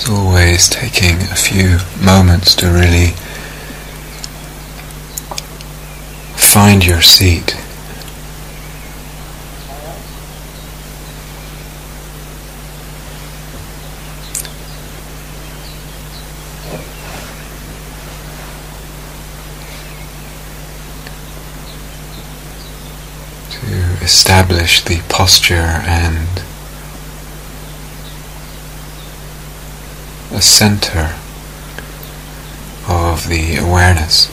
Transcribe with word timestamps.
As 0.00 0.08
always, 0.08 0.66
taking 0.70 1.20
a 1.24 1.36
few 1.36 1.78
moments 2.02 2.54
to 2.56 2.70
really 2.70 3.08
find 6.36 6.86
your 6.86 7.02
seat. 7.02 7.54
To 23.50 24.02
establish 24.02 24.82
the 24.82 25.02
posture 25.10 25.54
and 25.54 26.42
a 30.40 30.42
center 30.42 31.14
of 32.88 33.28
the 33.28 33.56
awareness. 33.56 34.30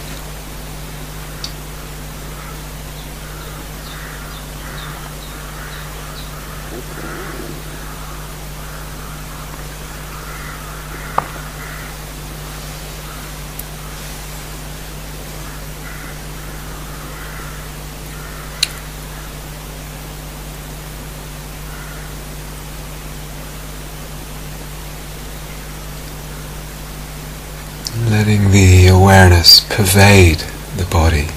letting 28.27 28.51
the 28.67 28.87
awareness 28.87 29.61
pervade 29.69 30.39
the 30.75 30.83
body, 30.91 31.27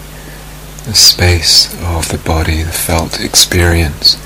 the 0.84 0.94
space 0.94 1.72
of 1.80 2.08
the 2.08 2.18
body, 2.18 2.64
the 2.64 2.72
felt 2.72 3.20
experience. 3.20 4.16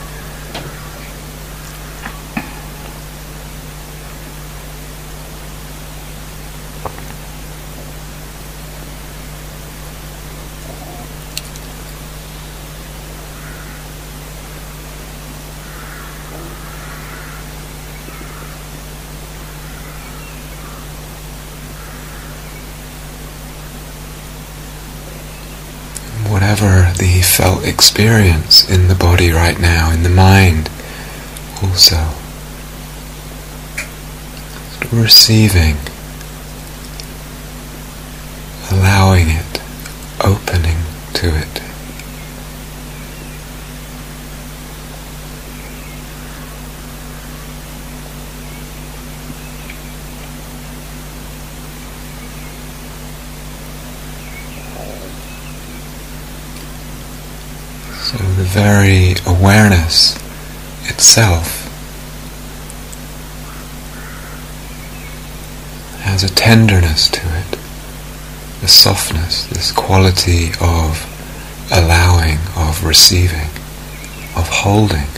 whatever 26.35 26.93
the 26.99 27.21
felt 27.45 27.67
experience 27.67 28.67
in 28.71 28.89
the 28.89 28.95
body 28.95 29.31
right 29.31 29.61
now, 29.61 29.91
in 29.91 30.03
the 30.03 30.09
mind 30.09 30.71
also. 31.63 32.09
Receiving, 34.91 35.77
allowing 38.71 39.29
it, 39.29 39.61
opening 40.25 40.79
to 41.13 41.37
it. 41.37 41.61
So 58.05 58.19
the 58.19 58.45
very 58.85 59.15
awareness 59.27 60.15
itself 60.91 61.63
has 66.03 66.23
a 66.23 66.29
tenderness 66.29 67.09
to 67.09 67.21
it, 67.21 67.59
a 68.63 68.69
softness, 68.69 69.47
this 69.47 69.73
quality 69.73 70.49
of 70.61 71.09
allowing, 71.73 72.37
of 72.57 72.85
receiving, 72.85 73.49
of 74.37 74.47
holding. 74.51 75.09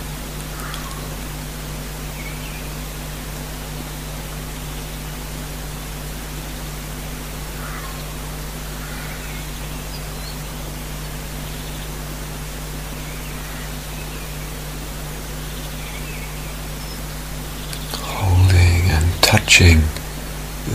holding 18.27 18.91
and 18.91 19.23
touching 19.37 19.83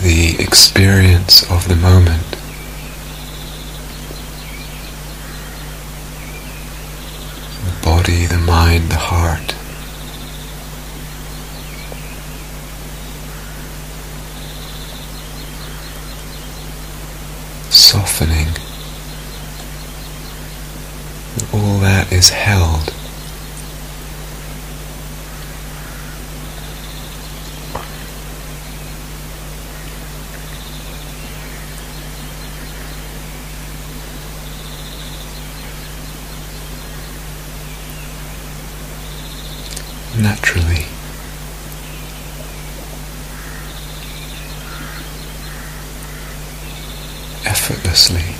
the 0.03 0.35
experience 0.37 1.41
of 1.49 1.67
the 1.67 1.75
moment. 1.75 2.23
The 7.65 7.83
body, 7.83 8.27
the 8.27 8.37
mind, 8.37 8.91
the 8.91 8.97
heart. 8.97 9.55
Softening. 17.71 18.49
All 21.51 21.79
that 21.79 22.11
is 22.11 22.29
held. 22.29 22.93
Naturally. 40.17 40.85
Effortlessly. 47.45 48.35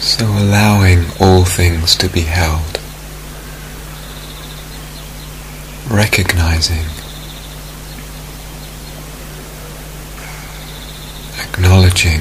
So 0.00 0.26
allowing 0.26 1.06
all 1.20 1.44
things 1.44 1.96
to 1.96 2.08
be 2.08 2.20
held. 2.20 2.80
Recognizing 5.90 7.04
acknowledging 11.56 12.20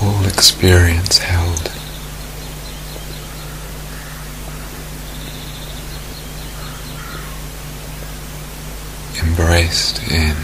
all 0.00 0.24
experience 0.38 1.18
held. 1.18 1.68
Embraced 9.20 9.98
in 10.12 10.36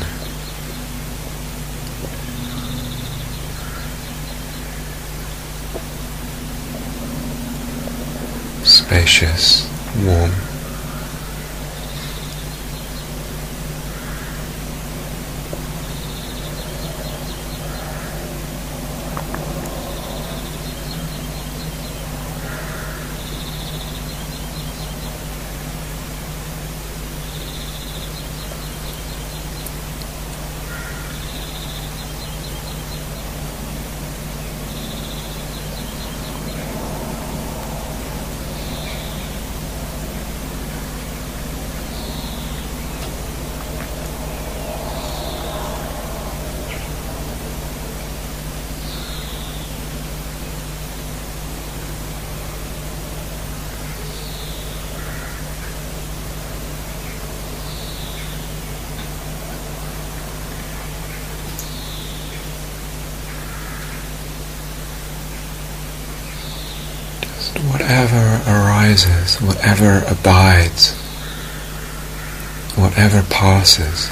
spacious, 8.64 9.70
warm. 10.04 10.53
Arises, 68.94 69.40
whatever 69.42 70.04
abides, 70.06 70.94
whatever 72.76 73.22
passes, 73.28 74.10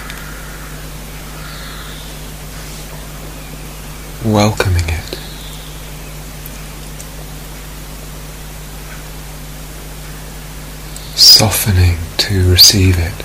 welcoming 4.24 4.88
it. 4.88 5.18
Softening 11.14 11.98
to 12.16 12.50
receive 12.50 12.98
it. 12.98 13.24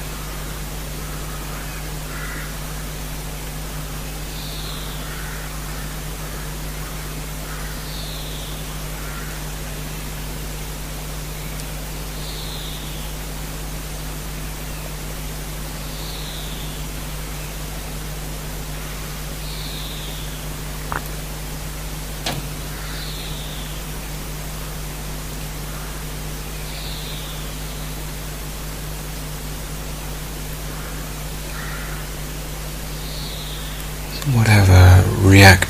whatever 34.34 35.04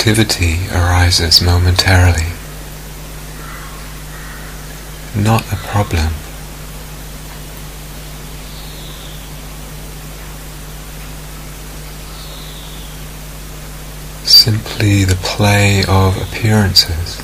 reactivity 0.07 0.71
arises 0.71 1.41
momentarily. 1.41 2.27
Not 5.15 5.41
a 5.51 5.55
problem. 5.57 6.13
Simply 14.23 15.03
the 15.03 15.15
play 15.15 15.83
of 15.87 16.17
appearances. 16.21 17.21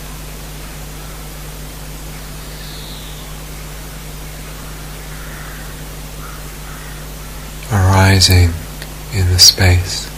arising 7.71 8.53
in 9.13 9.27
the 9.31 9.39
space. 9.39 10.12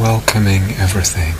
Welcoming 0.00 0.62
everything. 0.78 1.34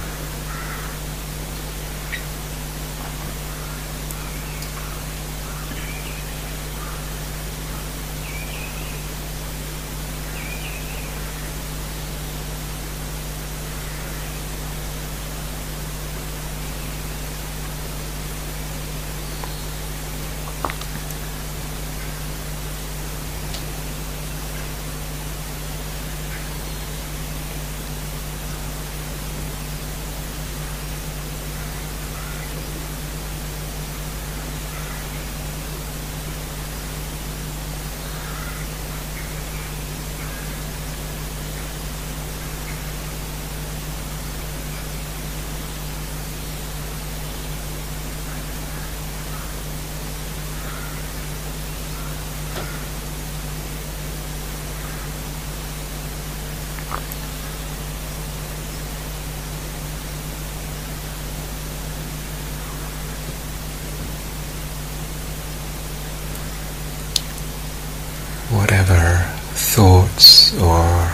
whatever 68.51 69.23
thoughts 69.55 70.55
or 70.61 71.13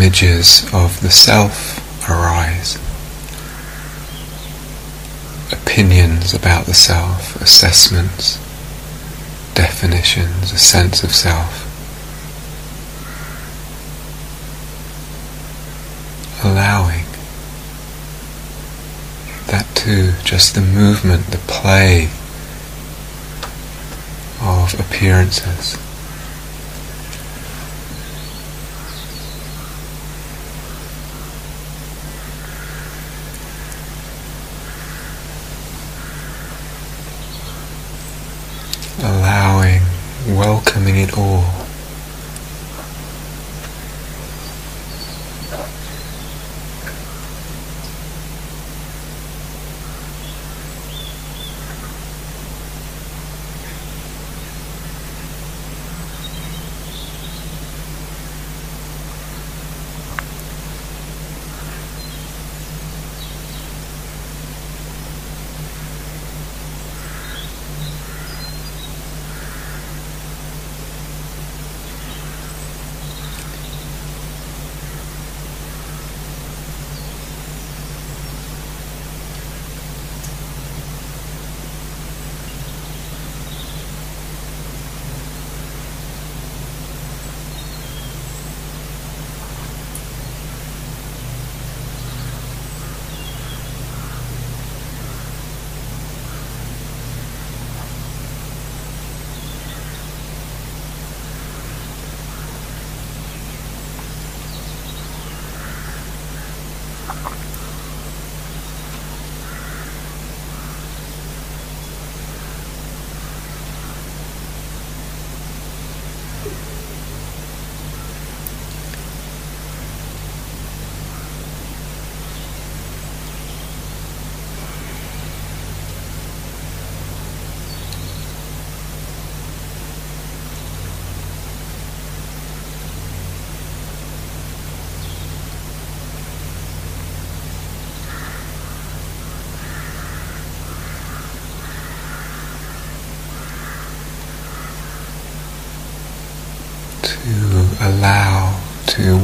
images 0.00 0.64
of 0.72 0.98
the 1.02 1.10
self 1.10 1.76
arise, 2.08 2.76
opinions 5.52 6.32
about 6.32 6.64
the 6.64 6.72
self, 6.72 7.36
assessments, 7.42 8.38
definitions, 9.54 10.52
a 10.52 10.58
sense 10.58 11.02
of 11.02 11.14
self. 11.14 11.66
Allowing 16.42 17.04
that 19.48 19.66
too, 19.74 20.12
just 20.24 20.54
the 20.54 20.62
movement, 20.62 21.26
the 21.26 21.36
play 21.46 22.08
of 24.40 24.80
appearances. 24.80 25.76
allowing, 39.02 39.80
welcoming 40.36 40.96
it 40.96 41.16
all. 41.16 41.59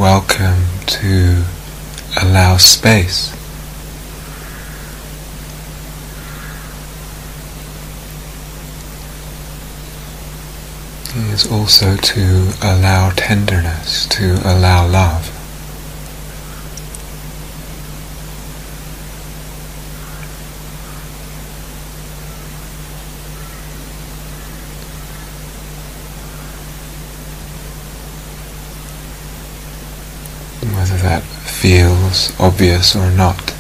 Welcome, 0.07 0.63
to 0.87 1.43
allow 2.23 2.57
space. 2.59 3.35
Is 11.33 11.51
also 11.51 11.97
to 11.97 12.53
allow 12.63 13.11
tenderness, 13.17 14.07
to 14.11 14.35
allow 14.45 14.87
love. 14.87 15.37
whether 30.77 30.97
that 31.03 31.23
obvious 32.39 32.97
or 32.97 33.11
not 33.11 33.56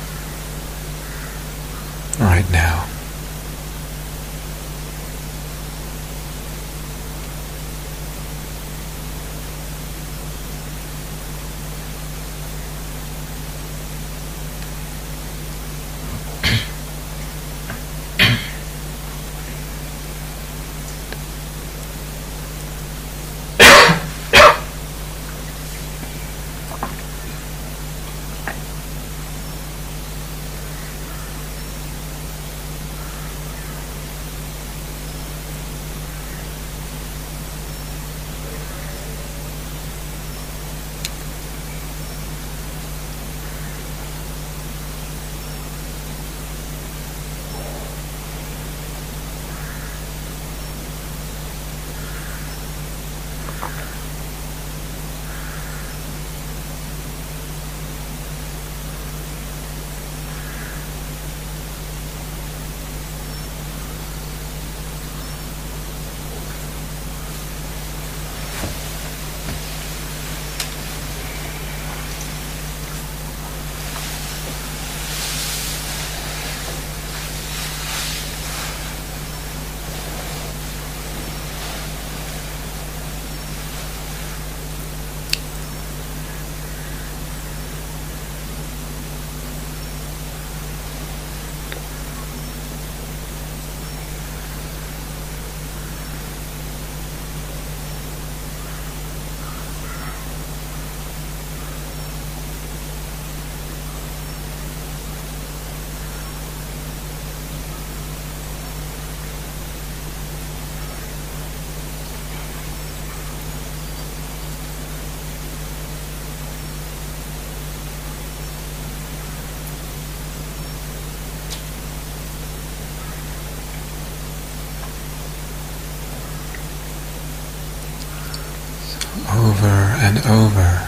and 130.06 130.18
over, 130.24 130.86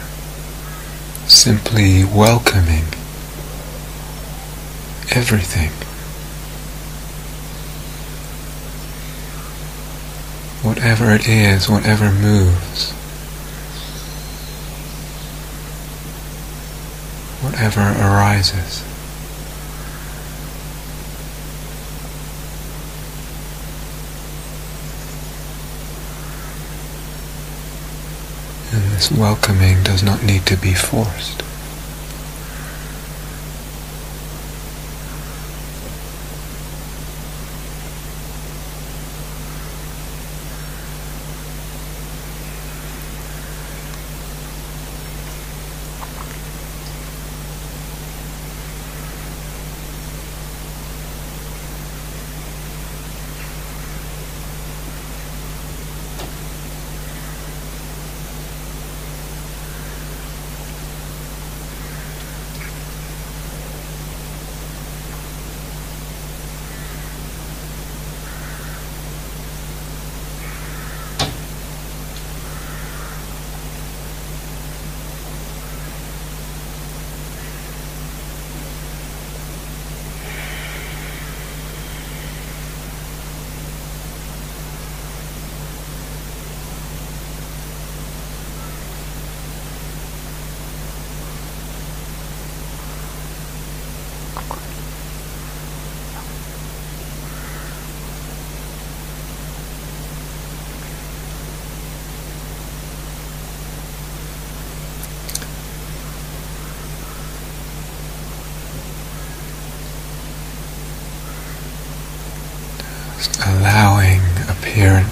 simply 1.26 2.04
welcoming 2.04 2.84
everything. 5.10 5.70
Whatever 10.62 11.10
it 11.10 11.28
is, 11.28 11.68
whatever 11.68 12.12
moves, 12.12 12.92
whatever 17.42 17.80
arises. 17.80 18.84
And 28.70 28.87
this 28.98 29.12
welcoming 29.12 29.80
does 29.84 30.02
not 30.02 30.24
need 30.24 30.44
to 30.44 30.56
be 30.56 30.74
forced. 30.74 31.47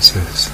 senses. 0.02 0.50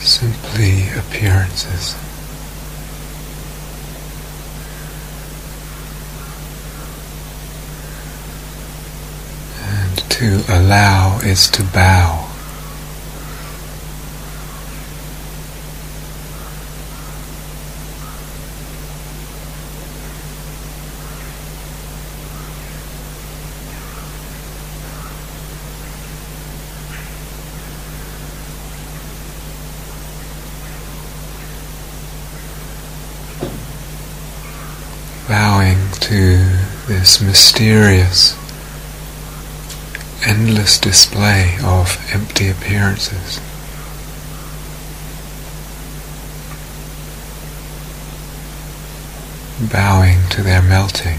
Simply 0.00 0.88
appearances. 0.98 1.94
And 9.62 9.98
to 10.10 10.44
allow 10.48 11.18
is 11.22 11.50
to 11.50 11.62
bow. 11.64 12.15
This 36.86 37.20
mysterious, 37.20 38.36
endless 40.24 40.78
display 40.78 41.56
of 41.64 41.98
empty 42.12 42.48
appearances. 42.48 43.40
Bowing 49.72 50.28
to 50.30 50.42
their 50.42 50.62
melting. 50.62 51.18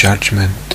Judgment, 0.00 0.72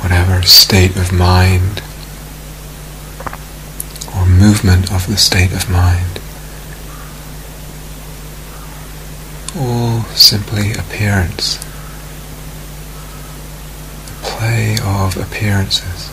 whatever 0.00 0.40
state 0.42 0.94
of 0.96 1.10
mind 1.10 1.82
or 4.14 4.24
movement 4.24 4.92
of 4.92 5.08
the 5.08 5.16
state 5.16 5.50
of 5.50 5.68
mind, 5.68 6.20
all 9.58 10.02
simply 10.14 10.70
appearance, 10.74 11.56
the 14.06 14.22
play 14.22 14.76
of 14.84 15.16
appearances. 15.16 16.10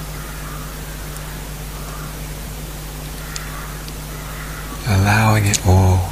allowing 4.87 5.45
it 5.45 5.67
all 5.67 6.11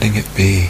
letting 0.00 0.14
it 0.14 0.36
be. 0.36 0.68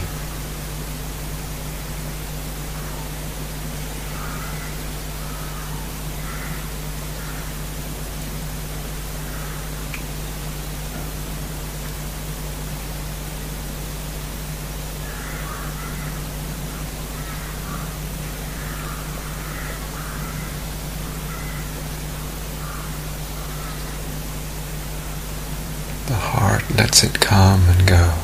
The 26.07 26.15
heart 26.15 26.63
lets 26.79 27.05
it 27.05 27.21
come 27.21 27.61
and 27.69 27.87
go. 27.87 28.15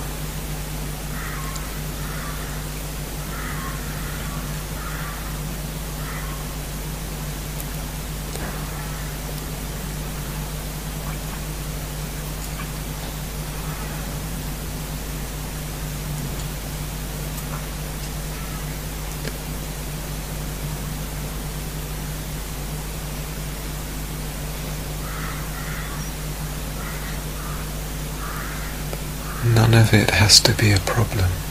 None 29.54 29.74
of 29.74 29.94
it 29.94 30.10
has 30.10 30.40
to 30.40 30.52
be 30.54 30.72
a 30.72 30.78
problem. 30.80 31.43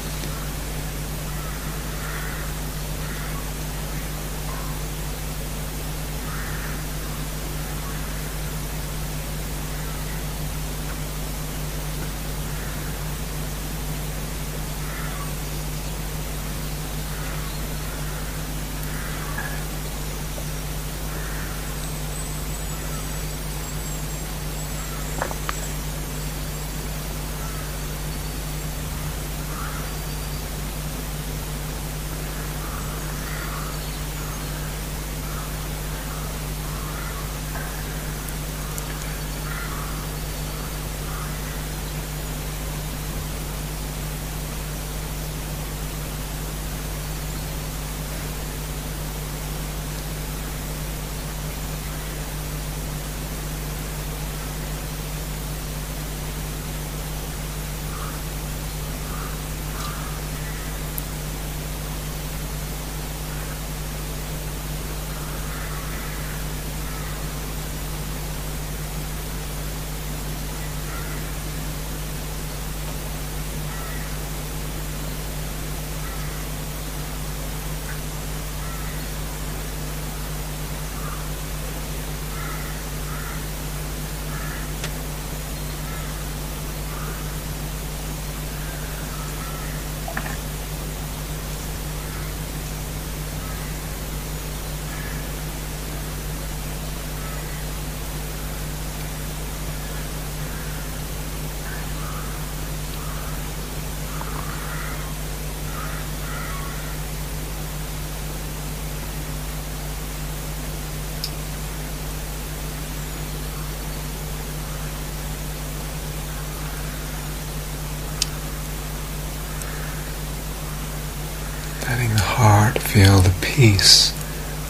Peace 123.63 124.11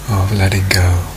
of 0.07 0.31
letting 0.37 0.69
go. 0.69 1.12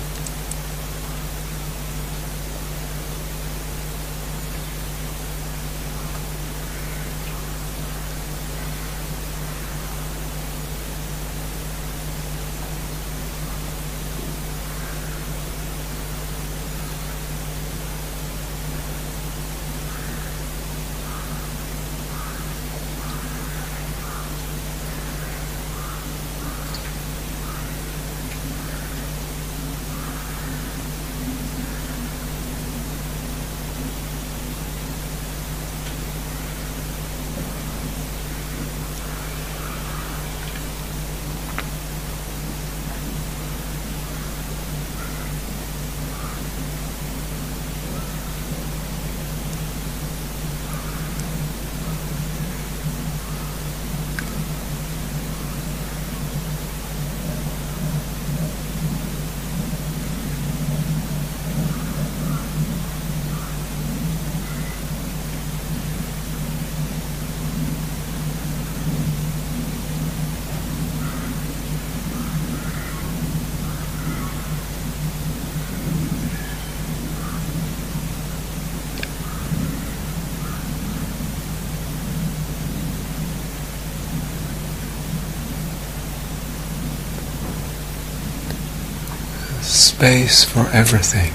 Space 89.97 90.45
for 90.45 90.69
everything. 90.75 91.33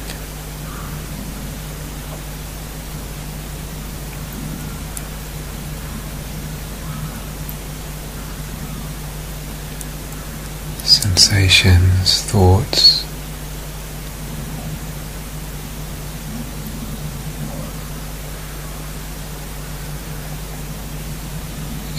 Sensations, 10.86 12.22
thoughts, 12.22 13.04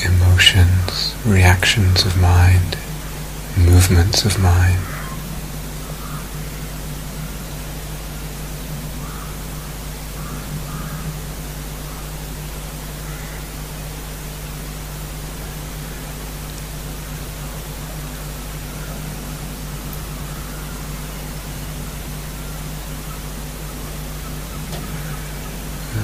emotions, 0.07 1.17
reactions 1.27 2.05
of 2.05 2.17
mind, 2.21 2.77
movements 3.59 4.25
of 4.25 4.41
mind. 4.41 4.79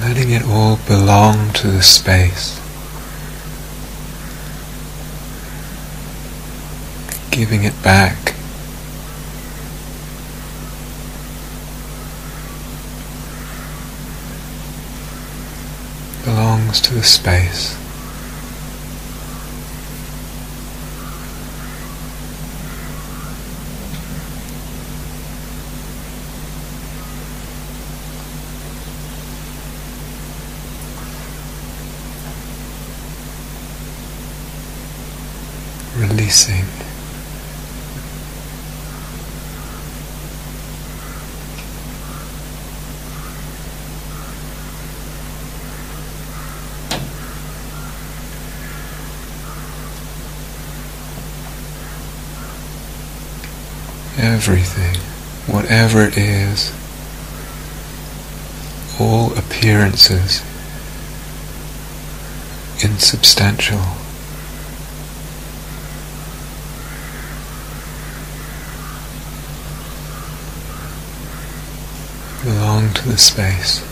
letting 0.09 0.31
it 0.31 0.43
all 0.47 0.77
belong 0.89 1.53
to 1.53 1.67
the 1.67 1.83
space. 1.83 2.59
Giving 7.29 7.63
it 7.63 7.75
back. 7.83 8.33
Belongs 16.25 16.81
to 16.81 16.95
the 16.95 17.03
space. 17.03 17.77
Releasing. 36.29 36.65
Everything, 54.21 54.97
whatever 55.51 56.03
it 56.03 56.17
is, 56.17 56.71
all 58.99 59.33
appearances 59.37 60.41
insubstantial. 62.83 63.98
Belong 72.43 72.89
to 72.93 73.09
the 73.09 73.17
space. 73.17 73.88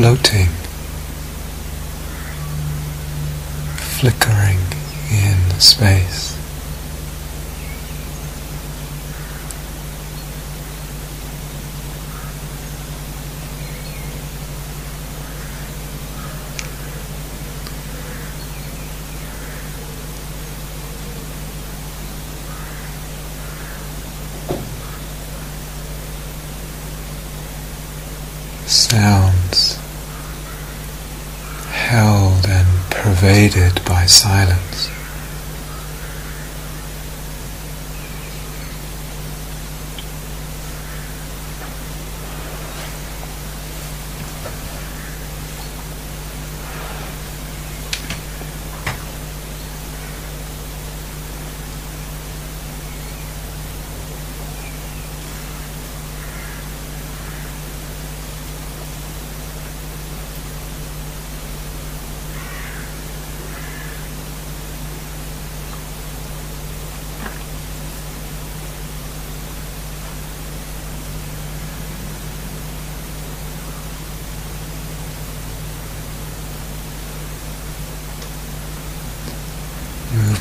Floating, 0.00 0.48
flickering 3.98 4.56
in 5.10 5.60
space. 5.60 6.38
sounds 28.66 29.80
held 31.90 32.46
and 32.46 32.68
pervaded 34.10 34.69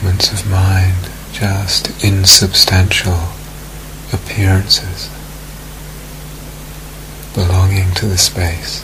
movements 0.10 0.32
of 0.32 0.50
mind, 0.50 1.12
just 1.32 2.04
insubstantial 2.04 3.30
appearances 4.12 5.08
belonging 7.36 7.94
to 7.94 8.08
the 8.08 8.18
space. 8.18 8.84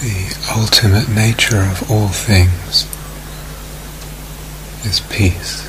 the 0.00 0.47
ultimate 0.58 1.08
nature 1.08 1.60
of 1.62 1.88
all 1.88 2.08
things 2.08 2.82
is 4.84 4.98
peace. 5.08 5.67